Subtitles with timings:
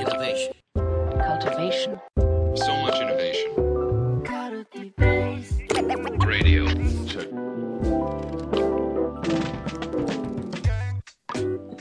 [0.00, 0.54] Innovation.
[1.28, 2.00] cultivation,
[2.54, 3.52] So much innovation.
[6.24, 6.64] Radio.
[7.04, 7.28] Check.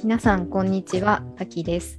[0.03, 1.97] 皆さんこんにちは、あきです。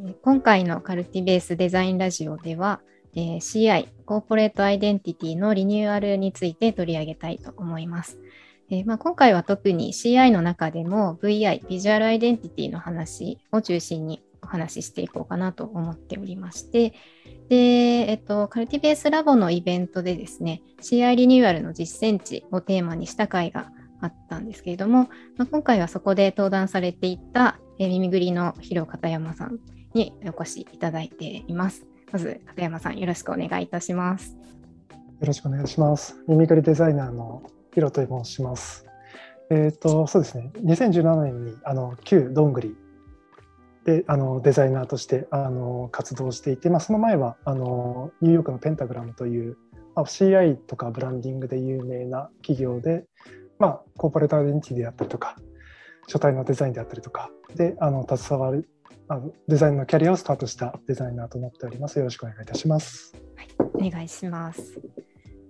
[0.00, 2.80] えー今回のカルティベースデザインラジオでは、
[3.14, 8.18] えー CI、コーポレートアイデンティティのリニューアルについて取り上げたいと思います。
[8.70, 16.94] えーまあ、今回は特に CI の中でも VI、ビジュアルアイデンティティの話を中心にお話ししていこうかなと思っておりまして、
[17.48, 29.58] で、えっと、カルティベースラボのイベントでですね、CI リニューアルの実践地をテーマにした回があったんですけれども、まあ、今回はそこで登壇されていた、えー耳ぐりの広片山さん
[29.94, 31.86] にお越しいただいています。
[32.12, 34.36] まず片山さんよろしくお願いいたします。
[35.20, 36.16] よろしくお願いします。
[36.28, 38.86] 耳ぐりデザイナーのヒロと申します。
[39.50, 40.52] えっ、と、そうですね。
[40.62, 42.76] 2017年にあの旧どんぐり
[43.84, 49.56] であのデザイナーとしてあの活動していて、まあ、その前はあのニューヨークのペンタグラムという、
[49.94, 53.04] まあ、CI とかブランディングで有名な企業で、
[53.58, 55.36] まあ、コーポレートアイデンティティであったりとか、
[56.06, 58.68] 書体のデザインであったりとかであの携わる
[59.08, 61.98] あのデザインのキャリアをスタートしたデザイナーとなっております。
[61.98, 63.14] よろしくお願いいたします。
[63.36, 63.48] はい
[63.86, 64.80] お願いします。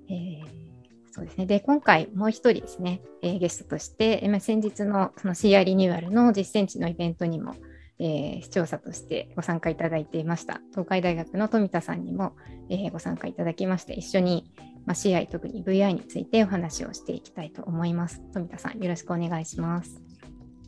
[0.09, 0.65] えー
[1.13, 1.47] そうですね。
[1.47, 7.55] で、今回もう一人ですね、えーゲストとして、えーまあ先日のその CI リニューアルの実践地のイベントにも、
[7.99, 12.33] えー視聴者としてご参加いただいていました、東海大学の富田さんにも、
[12.69, 14.53] えーご参加いただきまして、一緒に、
[14.87, 18.23] まあ、CI、特に VI についてお話をしていきたいと思います。
[18.33, 20.03] 富田さん、よろしくお願いします。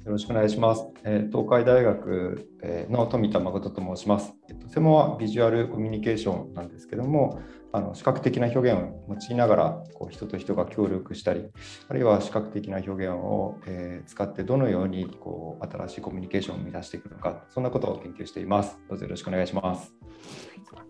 [0.05, 0.87] よろしくお願いします。
[1.05, 4.33] えー東海大学えの富田誠と申します。
[4.49, 7.41] えっと専門はビジュアルコミュニケーションなんですけども、
[7.73, 11.47] あの視覚的な表現を用いながらこう人と人が協力したり、
[11.89, 18.79] あるいは視覚的な表現を、えー使ってどのようにこう新しいコミュニケーションを生み出していくのか、そんなことを研究しています。
[18.89, 19.93] どうぞよろしくお願いします。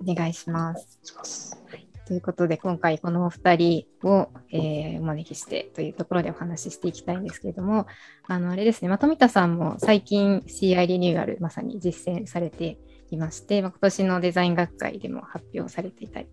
[0.00, 0.98] お願いします。
[1.02, 1.56] します。
[2.06, 7.86] ということで、今回このお二人を、えーお招きしてというところでお話ししていきたいんですけれども、
[8.28, 12.78] あの、あれですね、まあ、富田さんも最近 CI リニューアルまさに実践されて
[13.10, 16.28] いまして、まあ今年のデザイン学会でも発表されていたり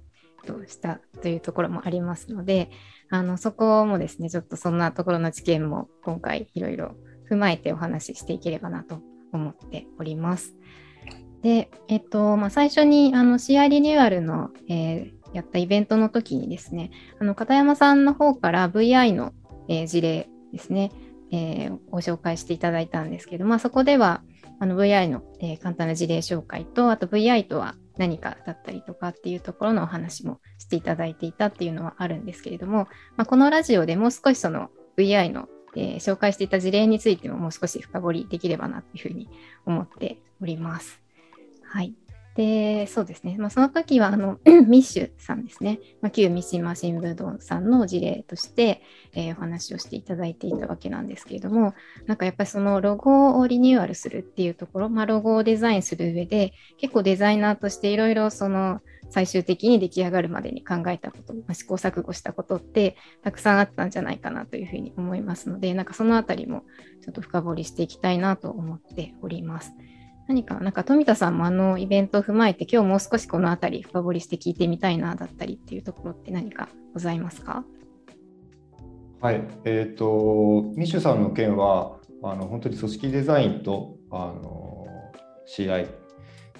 [0.46, 2.70] としたというところもありますので、
[3.10, 6.96] あの、そこもですね、ちょっとそんなところの知見も今回いろいろ
[7.30, 9.00] 踏まえてお話ししていければなと
[9.32, 10.56] 思っております。
[11.42, 19.34] で、えっと、まあ、最初にあの CI リニューアルの、えーやったイベントの時にですね、あの片山さんの方から VI の、
[19.68, 20.92] えー事例ですね、
[21.32, 24.22] えーご紹介していただいたんですけど、まあ、そこでは
[24.60, 39.30] あの VI の、えー簡単な事例紹介と、あと VI とは何かだったりとかっていうところのお話もしていただいていたっていうのはあるんですけれども、まあ、このラジオでもう少しその VI の、えー紹介していた事例についてももう少し深掘りできればなというふうに
[39.66, 41.02] 思っております。
[41.64, 41.94] はい。
[42.36, 43.36] で、そうですね。
[43.38, 45.80] まあ、その時は、あの、 ミッシュさんですね。
[46.02, 48.82] まあ、旧三島新聞堂さんの事例として、
[49.14, 51.74] えーお話をしていただいていたわけなんですけれども、
[52.08, 66.64] なんかやっぱりそのロゴをリニューアルするっていうところ、まあ、ロゴをデザインする上で、結構デザイナーとしていろいろその、最終的に出来上がるまでに考えたこと、まあ、試行錯誤したことってたくさんあったんじゃないかなというふうに思いますので、なんかそのあたりも
[67.04, 69.74] ちょっと深掘りしていきたいなと思っております。
[70.28, 77.66] 何か、なんか富田さんもあのイベントを踏まえて、今日もう少しこのあたり深掘りして聞いてみたいなだったりっていうところって何かございますか？
[79.20, 84.88] はい、えっ、と、ミッシュさんの件は、あの本当に組織デザインとあの
[85.46, 85.88] CI、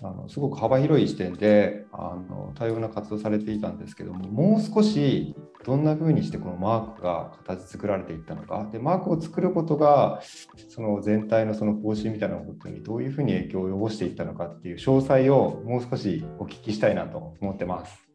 [0.02, 5.36] あのすごく幅広い視点であの多様な活動されていたんですけども、もう少し
[5.66, 10.22] どんな風にしてこのマークが形作られていったのか、でマークを作ることが
[10.70, 18.08] その全体のその方針みたいなことにどういうふうに影響を及ぼしていったのかっていう詳細をもう少しお聞きしたいなと思ってます。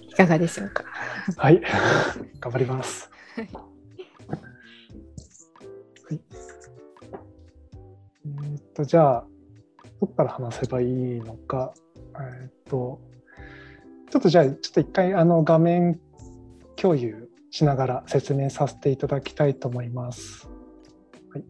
[0.00, 0.84] いかがでしょうか？
[1.36, 1.60] はい、
[2.40, 3.10] 頑張ります。
[3.34, 3.60] はいは
[6.14, 6.20] い。
[8.24, 9.26] えーっと、じゃあ、
[10.00, 11.74] どこから話せばいいのか。
[12.14, 13.00] えーっと、
[14.10, 16.00] ちょっとじゃあ、ちょっと一回、あの、画面
[16.76, 20.48] 共有しながら説明させていただきたいと思います。
[21.32, 21.44] はい。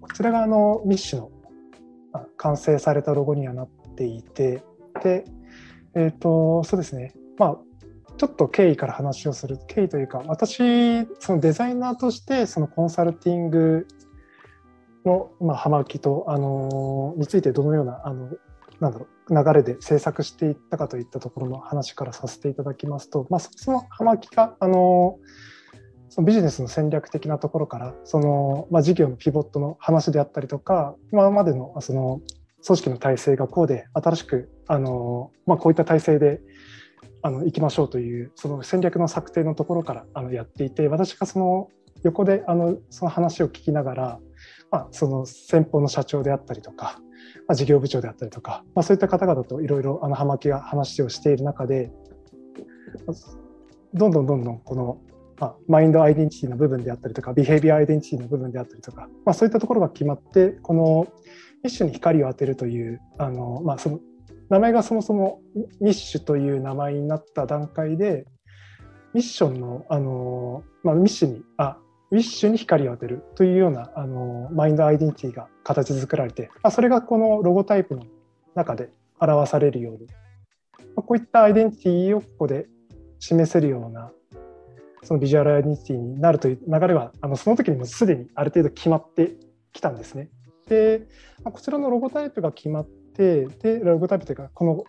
[0.00, 1.30] こちらが、あの、ミッシュの
[2.36, 4.62] 完成されたロゴにはなっていて、
[5.02, 5.24] で、
[5.94, 7.14] えっ、と、そうですね。
[7.38, 7.58] まあ、
[8.22, 13.88] ちょっと経緯から話をする経緯というか私そのデザイナーとしてそのコンサルティング
[15.04, 18.28] の、まあ、葉巻と、あのについてどのようなあの
[18.78, 25.18] なんだろう流れで制作していったかといったところの話からさせていただきますと、まあ、その葉巻が、あの
[26.08, 32.20] そのビジネスの戦略的なところからその、まあ、事業のピボットの話であったりとか今までのその
[32.66, 36.40] 組織の体制がこうで新しくあの、まあ、こういった体制で
[37.22, 41.70] あの行きましょうというその戦略の策定のところからあのやっていて私がその
[42.02, 44.18] 横であのその話を聞きながら、
[44.70, 46.98] まあ、その先方の社長であったりとか、
[47.48, 51.90] まあ、事業部長であったりとか、まあ、そういった方々といろいろ葉巻が話をしている中で
[53.94, 54.98] どんどんどんどんこの、
[55.38, 61.08] まあ、マインドアイデンティティの部分であったりとかビヘイビアアイデンティティの部分であったりとか、まあ、そういったところが決まってこの
[61.62, 64.00] ミッシュに光を当てるというあの、まあ、その
[64.48, 65.40] 名前がそもそも
[65.80, 68.26] ミッシュという名前になった段階で
[69.14, 71.78] ミッションのあの、まあ、ミッシュにあ
[72.12, 78.04] ウィッシュに光を当てるというようなあのマインドアイデンティティが形作られて、まあ、それがこのロゴタイプの
[78.54, 80.06] 中で表されるように、
[80.94, 82.66] まあ、こういったアイデンティティをここで
[83.18, 84.12] 示せるような
[85.02, 89.32] そのビジュアルアイデンティティになるという流れはあのその時にもすでにある程度決まって
[89.72, 90.28] きたんですね。
[90.68, 91.06] で、
[91.42, 94.84] まあ、こちらのロゴタイプが決まってでロゴタイプというかこの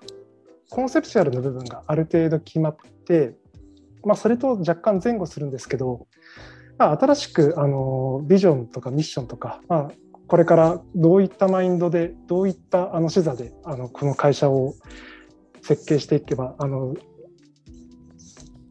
[0.69, 2.75] コンセプチュアルの部分がある程度決まっ
[3.05, 3.33] て、
[4.03, 6.07] まあ、それと若干前後するんですけど、
[6.77, 9.91] まあ、新しくあのビジョンとかミッションとか、まあ、
[10.27, 14.73] これからどういったマインドでどういったあの視座であのこの会社を
[15.61, 16.95] 設計していけばあの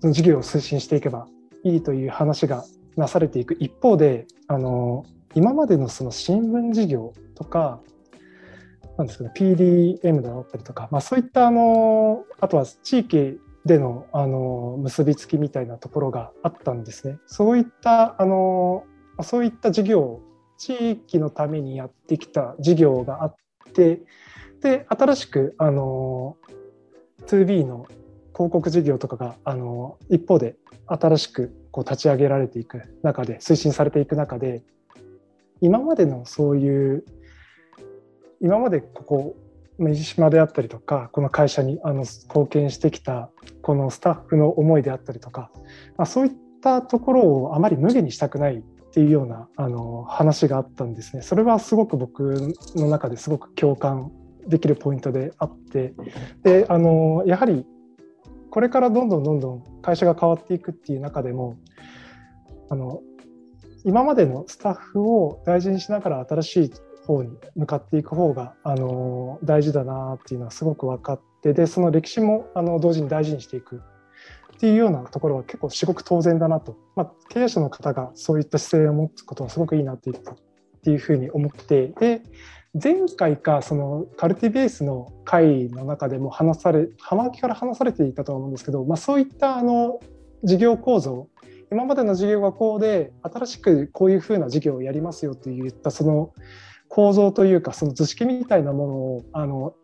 [0.03, 1.27] 事業を推進していけば
[1.63, 2.65] いいという話が
[2.97, 7.81] なされていく一方であの今までのその新聞事業とか
[8.99, 17.19] なんですかね PDM だったりとか、まあ、そういったあのあとは地域でのあの結びつきみたいなところがあったんですね。
[17.27, 18.85] そういったあの
[19.23, 20.21] そういった事業
[20.59, 23.37] 地域のためにやってきた事業があっ
[23.73, 24.03] て
[24.61, 26.37] で新しくあの
[27.27, 27.87] 2B の
[28.35, 30.57] 広告事業とかがあの一方で
[30.87, 34.63] 新しくこう立ち上げられていく中で推進されていく中で
[35.61, 37.05] 今までのそういう
[38.41, 39.37] 今までここ
[39.79, 43.31] 飯島であったりとかこの会社にあの貢献してきた
[43.63, 45.51] このスタッフの思いであったりとか、
[45.97, 46.33] まあ、そういっ
[46.63, 51.23] たところをあまり無限にしたくないっていうようなあの話があったんですね。
[51.23, 54.13] それはすごく僕の中ですごく共感
[54.47, 55.95] できるポイントであって
[56.43, 57.65] であのやはり
[58.51, 61.57] これからどんどんどんどん会社が変わっていくっていう中でも
[62.69, 63.01] あの
[63.85, 66.73] 今までのスタッフを大事にしながら新しい
[67.07, 73.83] 方に向かっていく方があの大事だなっていうのはすごく分かってでその歴史もあの同時に大事にしていく
[74.55, 80.21] っていうようなところは結構至極当然だなと、まあ、経営者の方がそういった姿勢を持つことはすごくいいなっていうっ
[80.85, 82.23] ていうふうに思ってで
[82.81, 90.01] 前回かそのカルティベースの会の中でも話され浜木から話されていたと思うんですけど、まあ、そういったあの
[90.43, 91.29] 事業構造
[91.71, 96.33] 今までの事業がこうで新しくこういうふうな事業をやりますよといったその
[96.95, 99.75] 構造というかその図式みたいなものをあの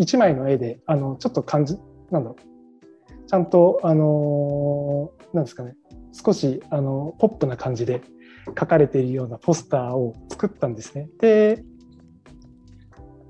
[0.00, 1.78] 1枚の絵であのちょっと感じ
[2.10, 5.76] なんだろうちゃんとあのなんですかね
[6.12, 8.02] 少しあのポップな感じで
[8.46, 11.08] 書かれているようなポスターを作ったんですね。
[11.20, 11.62] で、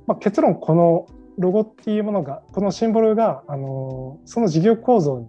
[0.07, 1.05] まあ、結論この
[1.37, 5.29] ロゴっていうものがこのシンボルがあのその事業構造に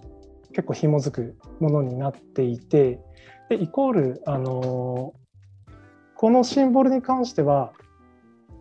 [0.53, 3.01] 結構紐づくものになっていて
[3.49, 5.13] でイコールあの
[6.15, 7.73] このシンボルに関しては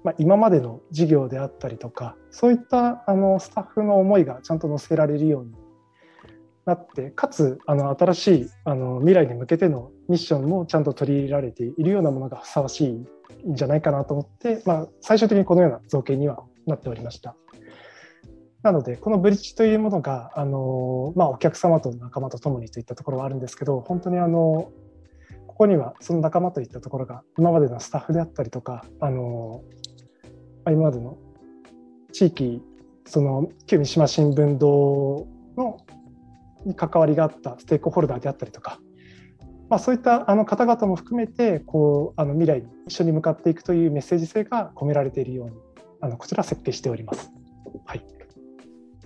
[0.09, 5.53] まあ、今までの事業であったりとかそういったあのスタッフの思いがちゃんと載せられるように
[6.65, 13.07] なってかつあの新しいあの未来に向けてのミッションもちゃんと取り入れられているようなものがふさわしいん
[13.55, 17.37] じゃないかなと思って、まあ、最終的にこのような造形にはなっておりました。
[18.63, 24.73] なので、このブリッジというものが、あのまあ、お客様と仲間と共にといったところはあるんですけど、本当にあの
[25.59, 29.65] ここにはその仲間といったところが、今までのスタッフであったりとか、あの
[30.71, 31.17] 今までの
[32.13, 32.63] 地域
[33.07, 35.79] その旧三島新聞堂の
[36.65, 38.81] に関わりがあったステークホルダーであったりとか、
[39.71, 45.57] まあ、そういったあの方々も含めてこうあの未来に一緒に向かっていくというメッセージ性が込められているように
[46.01, 47.31] あのこちら設計しております。
[47.87, 48.05] はい、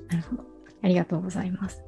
[0.08, 0.44] なるほど
[0.82, 1.82] ありがとうございます。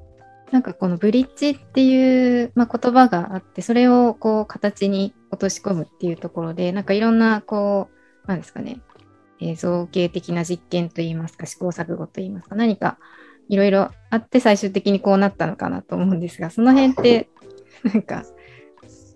[0.51, 7.89] なんかこのブリッジっていう、まあ、言葉があってそれをこう形に落とし込むっていうところでなんかいろんなこ
[8.25, 8.81] うなんですかね
[9.41, 12.99] え造形的な実験といいますか試行錯誤といいますか何か
[13.49, 17.29] いろいろあって最終的にこうなったのかなと思うんですがその辺って
[17.85, 18.25] なんか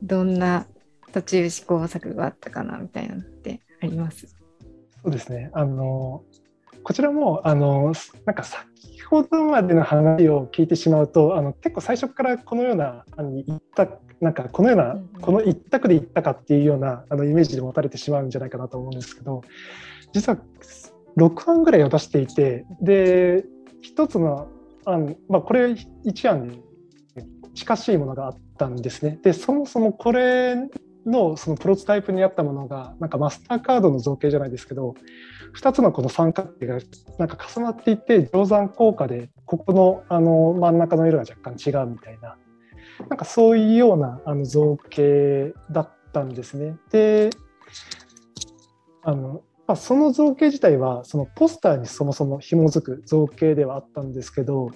[0.03, 0.67] どんな
[1.13, 4.27] 途中試行錯誤があったかなみたいなのってあります？
[5.03, 5.51] そうですね。
[5.55, 6.25] あの
[6.83, 7.93] こちらもあの
[8.25, 13.89] なんか先ほどまでの話を聞いてしまうとあの結構最初からこのようなあの言った
[14.21, 15.21] なんかこのような、うんうん。
[15.21, 19.43] この一択でいったかっていうようなあのイメージで持たれてしまうんじゃないかなと思うんですけど
[20.13, 20.39] 実は
[21.17, 23.45] 6案ぐらいを出していてで
[23.83, 24.49] 一つの
[24.85, 26.63] 案、まあ、これ1案に
[27.55, 29.19] 近しいものがあったんですね。
[29.23, 30.57] でそもそもこれ
[31.05, 34.95] のそのプロトタイプにあったものがなんかマスターカードの造形じゃないですけど
[35.57, 36.79] 2つのこの三角形が
[37.19, 42.37] なんか重なっていて定山効果でここのあの真ん中の色が若干違うみたいな
[43.09, 46.77] なんかそういうようなあの造形だったんですね。
[46.91, 47.31] で
[49.03, 54.71] あのまあ、その造形自体はそのポスターにそもそも紐づく造形ではあったんですけど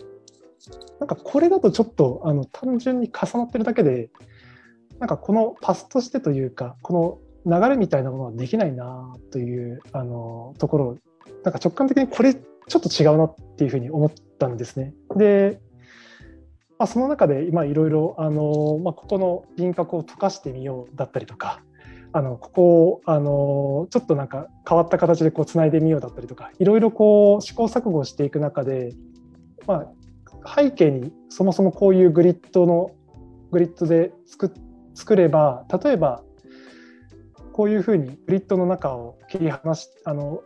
[1.00, 4.10] なんかこれだとちょっとあの単純に重なってるだけで
[4.98, 10.98] なんかこのパスとしてというかこの流れみたいなものはできないなというあのところ
[11.42, 14.94] なんか直感的にこれちょっと違うなっていうふうに思ったんですね。
[15.16, 15.60] で、
[16.78, 21.60] まあ、その中で今いろいろ、ここの輪郭を溶かしてみようだったりとか
[22.14, 28.94] あのここをあのちょっとなんか変わった形でこうつないでみようだったりとかいろいろこう試行錯誤していく中で、
[29.66, 29.86] ま
[30.44, 32.90] あ、背景にそもそもこういうグリッドの
[33.50, 34.52] グリッドで作
[34.94, 36.22] 作れば例えば
[37.52, 40.42] こういうふうにグリッドの中を切り離しあの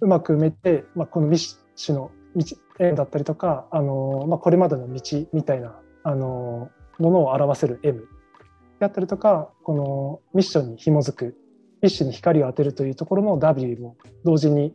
[0.00, 2.44] うまく埋めて、まあ、このミッシュの道
[2.80, 8.08] 円だったりとかあの、まあ、これまでの道みたいなあのものを表せる M
[8.78, 11.36] であったりとかこのミッションに紐づく
[11.82, 14.72] ミッシュに光を当てるというところの W も同時に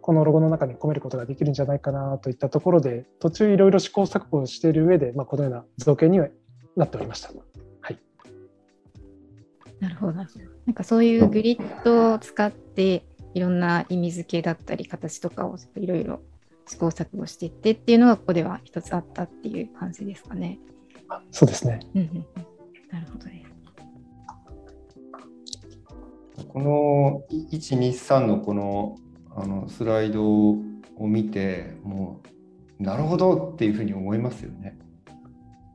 [0.00, 6.28] このロゴの中に込めることができるんじゃないかなといったところで途中いろいろ試行錯誤をしている上で、まあ、このような造形には
[6.76, 7.30] なっておりました。
[9.80, 10.44] なるほどなるほど。
[10.66, 16.20] なんかそういうグリッドを使っていろんな意味付けだったり形とかをいろいろ
[16.66, 20.58] 試行錯誤していってっていうのがここでは一つあったっていう感じですかね。
[21.08, 21.80] あそうですね。
[21.94, 22.46] うんうんうん、
[22.90, 23.56] なるほどです。
[26.48, 28.96] この123のこの
[29.34, 30.62] あのスライドを
[31.00, 32.22] 見ても
[32.80, 34.78] うなるほどっていうふうに思いますよね。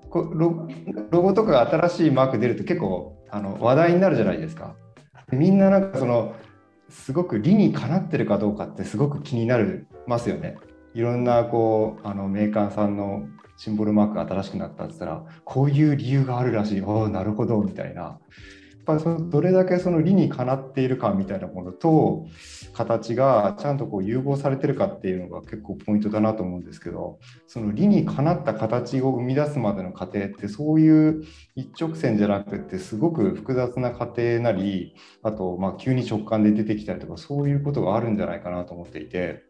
[0.09, 0.67] こロ
[1.09, 4.75] ロゴとかが新しいマーク出ると結構あの話題になるじゃないですか。
[5.31, 6.35] みんななんかその
[6.89, 10.57] すごく理にかなってるかどうかってすごく気になりますよね。
[10.93, 13.25] いろんなこうあのメーカーさんの
[13.63, 16.81] シンボルマークが新しくなったって言ったらこういう理由があるらしい。
[16.81, 17.61] おおなるほど。
[17.61, 18.01] みたいな。
[18.01, 22.25] やっぱそのどれだけその理にかなっているかみたいなものと
[22.73, 31.23] 形がちゃんとこう融合されてるかっていうのが結構ポイントだなと思うんですけどその理にかなった形を生み出すまでの過程ってそういう
[31.55, 39.43] 一直線じゃなくてすごく複雑な過程なりあとま急に直感で出てきたりとかそういうことがあるんじゃないかなと思っていて。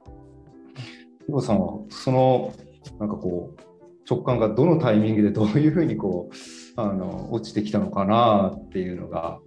[1.41, 2.53] さんはその
[2.99, 3.70] なんかこう
[4.11, 9.39] 直感がどのタイミングでどういうふうにこうあの落ちてきたのかなっていうのが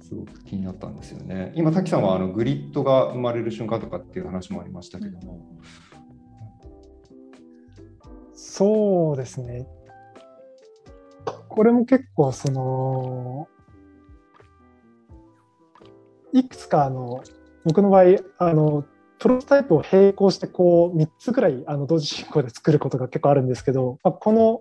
[0.00, 1.52] すごく気になったんですよね。
[1.56, 5.40] 今滝さんはあのグリッドが生まれる瞬間とかっていう話もありましたけども。
[8.34, 9.66] そうですね。
[11.48, 13.48] これも結構その
[16.32, 17.22] いくつかあの
[17.64, 18.04] 僕の場合
[18.38, 18.84] あの
[19.24, 24.60] プロトタイプを並行してこう3つぐらいあの同時進行で作ることが結構あるんですけど、まあ、この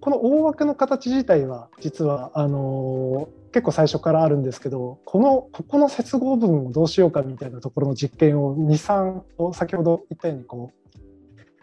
[0.00, 10.72] この大枠の形自体は実はあの結構最初からあるんですけどこのここの接合部分をどうしようかみたいなところの実験を23を先ほど言ったようにこ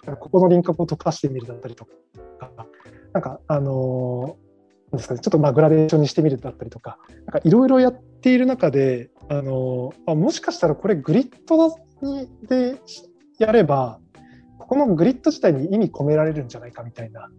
[0.05, 1.91] うここの輪郭を溶かしてみるだったりとか
[3.12, 4.38] なんかあの
[4.93, 7.00] ですかね、ちょっとまあグラデーションにしてみるだったりとか
[7.43, 12.79] いろいろやっている中であのあもしかしたらこれグリッドにで
[13.38, 14.00] やれば
[14.57, 17.29] ここのグリッド自体に意味込められるんじゃないかみたいな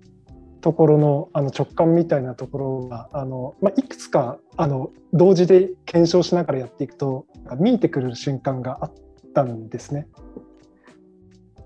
[0.60, 7.26] ところのあの直感みたいなところがあの、まあ、いくつかあの同時で検証しながらやっていくと
[7.58, 8.92] 見えてくる瞬間があっ
[9.34, 10.06] たんですね。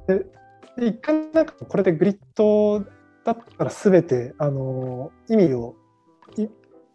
[0.07, 0.27] で
[0.77, 2.81] で一回なんかこれでグリッド
[3.25, 5.77] だったら全てあの意味を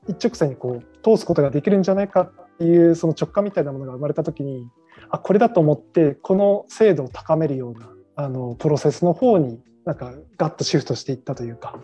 [0.08, 2.32] 一直線にこう通すことができるんじゃないか
[2.64, 4.68] いうその直感みたいなものが生まれた時に
[5.10, 11.80] あこれだと思ってこの精度を高めるようなあのプロセスの方になんかガッとシフトしていったというか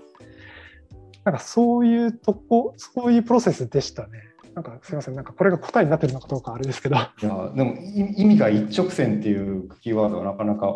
[1.23, 4.19] なんかそういうとこそういうプロセスでしたね。
[4.53, 6.95] なんかすみませんなんかこれが答えになってるのかどうかあれですけど。
[6.95, 7.75] いやでも
[8.15, 10.67] 意味が一直線っていうキーワードはなかなか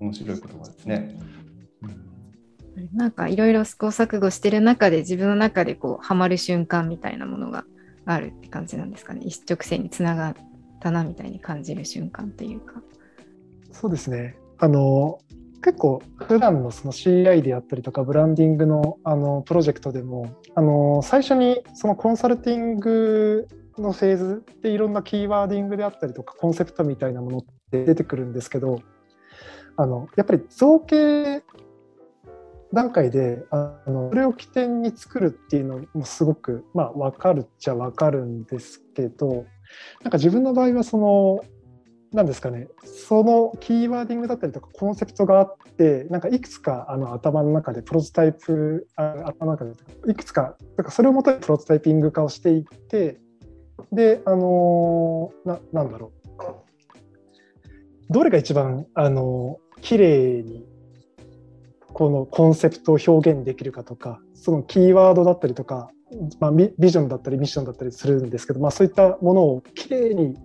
[0.00, 1.18] 面白い言葉ですね。
[2.92, 7.64] なんかいろいろ試行錯誤してる中で自分の中でこうハマる瞬間みたいなものが
[8.04, 10.34] あるって感じなんですかね一直線につながっ
[10.80, 12.82] たなみたいに感じる瞬間というか。
[13.70, 15.18] そうですねあの
[15.62, 27.40] 結構普段のその CI であったりとかブランディングのあのプロジェクトでもあの最初にそのコンサルティングのフェーズでいろんなキーワーディングであったりとかコンセプトみたいなものっ
[27.70, 28.82] て出てくるんですけど
[29.76, 31.42] あのやっぱり造形
[32.72, 39.46] 段階であのそれを起点に作るっていうのもすごく、まあ、分かるっちゃ分かるんですけど
[40.02, 41.44] なんか自分の場合はその
[42.12, 49.72] なんですかねそのキーワーディングだったりとかコンセプトがあってなんかいくつかあの頭の中でプロトタイプあ頭の中で
[50.10, 53.18] いくつかなんかそれをもとにプロトタイピング化をしていって
[53.92, 56.22] であのななんだろう。
[58.10, 60.66] どれが一番あの綺麗に
[61.92, 65.90] このコンセプトを表現できるかとかそのキーワードだったりとか、
[66.40, 70.36] まあ、ビジョンだったりミッションだったりするんですけど、まあ、そういったものをきれいに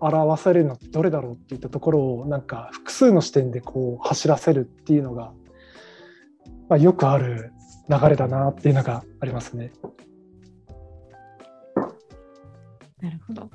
[0.00, 5.32] 表せるのってどれだろうっていったところをなんか複数の視点でこう走らせるっていうのが、
[6.68, 7.52] まあ、よくある
[7.88, 9.72] 流れだなっていうのがありますね。
[13.00, 13.50] なるほど。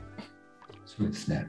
[0.86, 1.48] そうですね。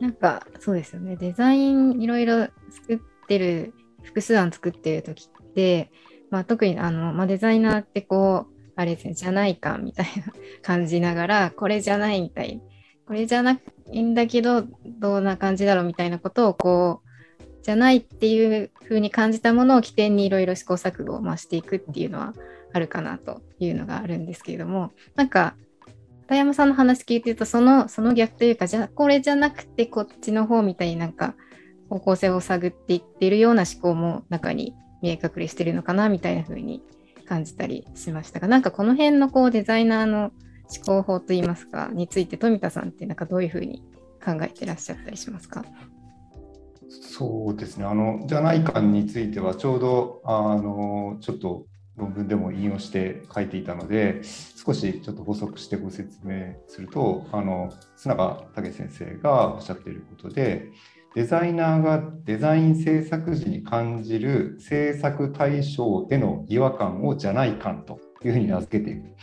[0.00, 1.16] なんかそうですよね。
[1.16, 5.90] デザインいろいろ作ってる、複数案作ってる時って、
[6.30, 12.60] まあ、特にあの、まあ、デザイナーってこう、あれですね、じゃないかみたいな感じながら、 これじゃないみたい。
[13.06, 22.34] これじゃないんだけど、どんな感じだろうみたいなことをこう、じゃないっていう風に感じたものを起点にいろいろ試行錯誤を増していくっていうのは
[22.72, 25.54] あるかなというのがあるんですけれども、なんか、
[26.28, 31.34] 片山さんの話聞いてると、その、その逆というか、じゃあ、これじゃなくてこっちの方みたいになんか、
[31.88, 36.82] 方向性を探っていってるような思考も中に見え隠れしてるのかなみたいな風に
[37.26, 40.32] 感じたりしましたが、なんかこの辺のこうデザイナーの
[40.68, 43.84] 思考法といいますか、について富田さんってなんかどういうふうに
[44.24, 45.64] 考えてらっしゃったりしますか？
[46.90, 51.66] そうですね、あのじゃない感については、ちょうどあのちょっと
[51.96, 60.70] 論文でも引用して書いていたので、少しちょっと補足してご説明すると、あの須永武先生がおっしゃっていることで、
[61.14, 69.16] デザイナーがデザイン制作時に感じる制作対象への違和感をじゃない感というふうに名付けていく。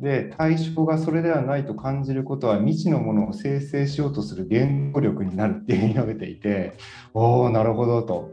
[0.00, 6.72] で対象がそれではないと感じることは未知のものを生成しようとする原動力になるっていうふうに述べていて
[7.12, 8.30] おおなるほどと。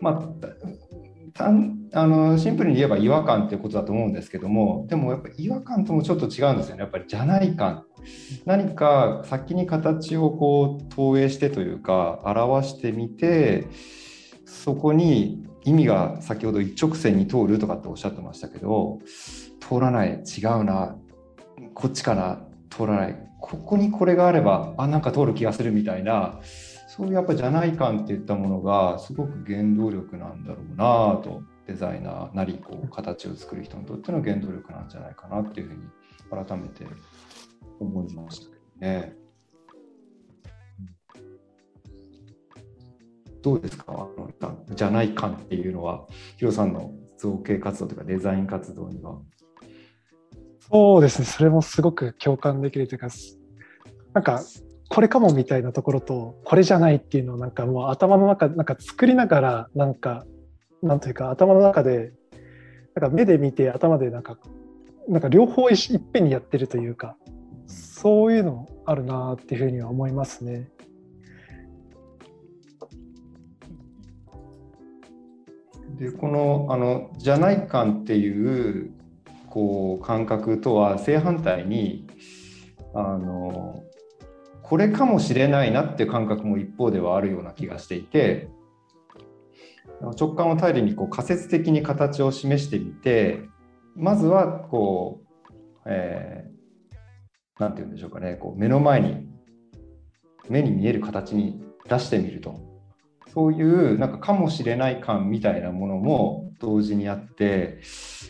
[0.00, 0.10] ま
[1.38, 1.44] あ
[1.96, 6.82] あのシンプルに言えば違和感っていうことだと思うんですけどもでもやっぱ違和感ともちょっと違うんですよね。
[6.82, 7.84] やっぱりじゃない感。
[8.44, 13.68] 何か先に形をこう投影してというか表してみて
[14.44, 18.98] そこに意味が先ほど一直線に通るとかっておっしゃってましたけど
[19.58, 20.22] 通らない。
[20.22, 20.96] 違うな。
[21.72, 22.42] こっちかな。
[22.68, 23.16] 通らない。
[23.40, 26.40] ここにこれがあればあなんか通る気がするみたいな
[26.88, 30.84] そういうやっぱじゃない感っていったものがすごく原動力なんだろうな
[31.22, 31.55] と。
[31.66, 36.86] デザイナーなりこう形を作る人にとっての原動力なんじゃないかなっていうふうに改めて
[37.80, 39.16] 思いましたけどね。
[43.42, 43.84] どうですか？
[43.88, 44.30] あの
[44.74, 49.18] じゃない感っていうのはヒロさんの造形活動とかデザイン活動には。
[50.68, 51.26] そうですね。
[51.26, 53.08] それもすごく共感できるというか
[54.14, 54.42] なんか
[54.88, 60.24] これかもみたいなところとこれじゃないっていうのをなんかもう頭の中なんか作りながらなんか
[60.82, 62.12] なんというか頭の中で
[62.94, 64.38] なんか目で見て頭でなんか
[65.08, 65.76] なんか両方いっ
[66.12, 67.16] ぺんにやってるというか
[67.66, 70.68] そういうのあるなっていうふうには思いますね。
[75.98, 78.90] でこのあのじゃない感っていう
[79.48, 82.06] こう感覚とは正反対に
[82.94, 83.82] あの
[84.62, 88.48] これかもしれないなっていう感覚も一方ではあるような気がしていて
[90.00, 93.42] 直感を頼りにこう仮説的に形を示してみて
[93.94, 99.26] まずはこう、えー、て言うんでしょうかねこう目の前に
[100.48, 102.60] 目に見える形に出してみると
[103.32, 107.80] そういうなんかかもしれない感みたいなものも同時にあって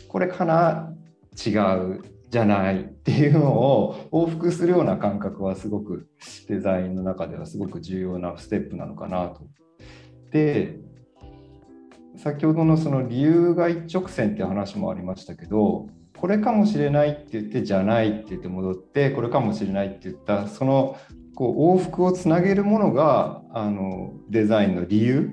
[0.07, 0.93] これかな
[1.33, 6.09] 違うじゃないっていうのを往復するような感覚はすごく
[6.49, 9.47] デザインの中ではすごく重要なステップなのかなと。
[10.31, 10.77] で
[12.17, 20.97] 先ほどのその理由が一直線っていう話もありましたけどこれかもしれないって言ってじゃないって言って戻ってこれかもしれないって言ったその
[21.35, 25.31] こう往復をつなげるものがあのデザインの理由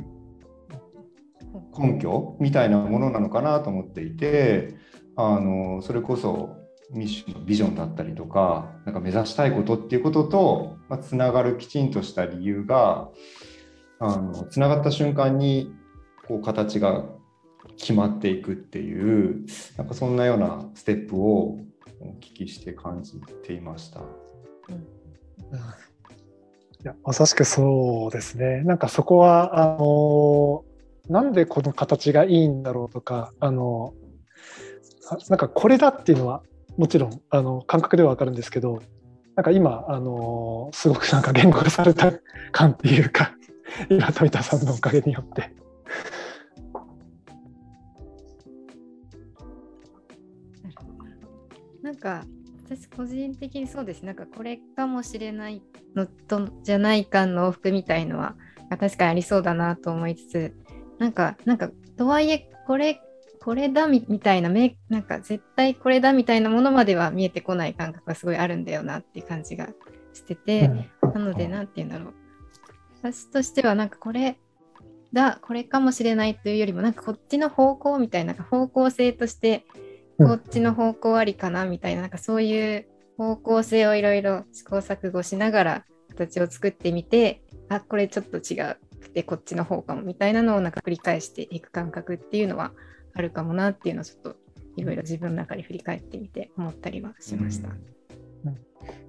[1.79, 4.75] 根拠みたいなものなのかなと思っていて
[5.17, 6.57] あのそれこそ
[6.93, 13.09] ミッションのビジョンだったりとかなんか目指したいことっていうことと、まあ、つながるきちんとした理由が
[13.99, 15.73] あのつながった瞬間に
[16.27, 17.05] こう形が
[17.77, 19.45] 決まっていくっていう
[19.77, 21.59] なんかそんなようなステップを
[22.01, 24.01] お聞きして感じていました。
[24.01, 24.03] い
[26.87, 28.63] やまさしくそうですね。
[28.65, 30.65] なんかそこはあの
[31.09, 33.95] なんでこの形がいいんだろうとかあの
[35.29, 36.43] なんかこれだっていうのは
[36.77, 38.83] もちろんあの感覚ではわかるんですけど
[39.35, 42.13] なんか今あのすごくなんか言語化された
[42.53, 43.35] 感っていうか
[43.91, 45.64] 今富田さんのおかげによって。
[52.05, 52.25] か
[52.67, 54.03] 私個人的にそうです。
[54.03, 55.63] なんかこれかもしれない
[55.97, 58.37] のとじゃない感の往復みたいのは
[58.79, 60.55] 確かにありそうだなと思いつつ
[60.99, 63.01] なんかなんかとはいえこれ
[63.41, 69.69] これだみみたいなめなんか絶対これだみたいなものまでは見えてこない感覚がすごいあるんだよなっていう感じが
[70.15, 70.69] してて、
[71.03, 72.15] なので何て言うんだろう。
[73.03, 74.39] 私としてはなんかこれ
[75.13, 79.84] だこれかもしれないというよりもなんかこっちの方向みたいな方向性としてうん
[80.19, 88.57] こっちの方向ありかなみたいななんかそういう方向性をいろいろ試行錯誤しながら形を作ってみてあこれちょっと違
[89.01, 92.73] くてこっちの方かもみたいなのをなんか繰り返していく感覚っていうのは
[93.15, 94.37] あるかもなっていうのをちょっと
[94.77, 97.69] いろいろ自分の中で振り返ってみて思ったりはしました。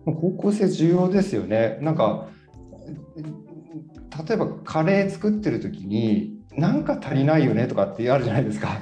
[0.05, 1.79] 方向性重要ですよね。
[1.81, 2.29] なんか
[4.27, 8.81] 例えばカレー作ってる時になんか足りないよねとかってあるじゃないですか。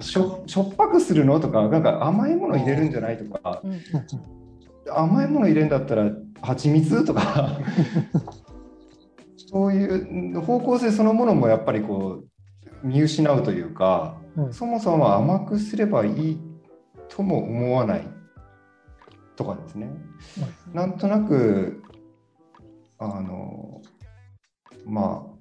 [0.00, 1.38] しょしょっぱくするの？
[1.40, 3.18] とかなんか甘いもの入れるんじゃない？
[3.18, 3.60] とか。
[3.64, 3.80] うん。
[4.92, 6.10] 甘いもの入れるんだったら
[6.42, 7.04] 蜂蜜？
[7.04, 7.58] とか。
[9.48, 12.22] そういう方向性そのものもやっぱりこ
[12.82, 14.52] う見失うというかうん。
[14.52, 16.40] そもそも甘くすればいい
[17.08, 18.08] とも思わない
[19.36, 19.88] とかですね。
[20.74, 21.82] なんとなく
[22.98, 23.80] あの
[24.84, 25.35] まあ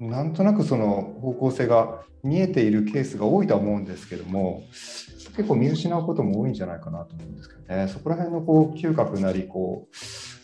[0.00, 4.64] なんとなくその方向性が見えているケースが多いと思うんですけども
[5.36, 7.88] 結構見失うことも多いんじゃないかなと思うんですけどね。
[7.88, 9.88] そこら辺のこう嗅覚なりこ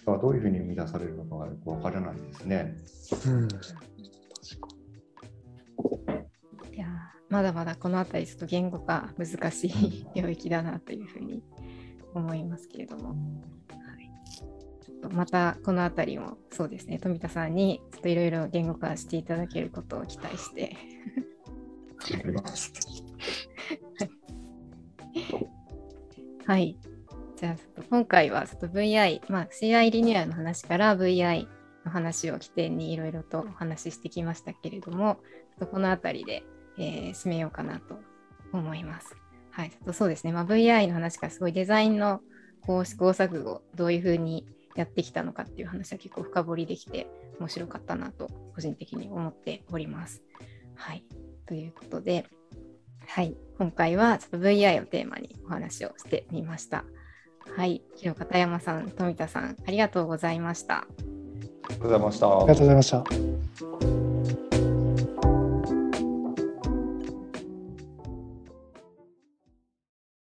[0.07, 2.77] うがどういうふうに生み出されるのかがよくわからないですね。
[3.27, 3.49] うん。
[6.75, 6.87] いや
[7.29, 11.43] まだまだこの辺りちょっと言語化難しい 領域だなというふうに
[12.15, 13.17] 思いますけれども、
[15.03, 16.99] とまたこの辺りもそうですね。
[16.99, 20.77] 富田さんにちょっといろいろ言語化していただけることを期待して。
[26.47, 26.77] はい。
[27.37, 31.49] じゃあちょっと今回はちょっと VI、まあ、CI リニューアルの話から VI
[31.85, 36.45] の話を起点にいろいろとお話ししてきましたけれどもちょっとこの辺りで、
[36.79, 37.99] えー締めようかなと
[38.53, 39.17] 思います。
[39.51, 42.21] はい、そうですね、まあ、VI の話からすごいデザインの
[42.63, 47.07] こう試行錯誤どういうふうにやってきたのかっていう話は結構深掘りできて
[47.39, 50.23] 面白かったなと個人的に思っております。
[50.75, 51.05] はい、
[51.47, 52.27] ということで、
[53.07, 56.85] はい、今回はちょっと VI をテーマにお話をしてみました。
[57.57, 60.79] はい、広片山さん、富田さん、ありがとうございました。
[60.79, 60.87] あ
[61.69, 62.27] りがとうございました。
[62.27, 64.02] ありがとうございました。